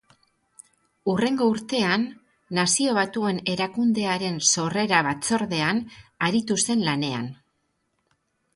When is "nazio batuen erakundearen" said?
2.59-4.41